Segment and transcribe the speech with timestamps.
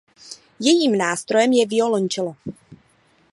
[0.59, 2.35] Jejím nástrojem je violoncello.